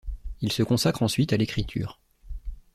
Il 0.41 0.51
se 0.51 0.63
consacre 0.63 1.03
ensuite 1.03 1.31
à 1.31 1.37
l'écriture. 1.37 1.99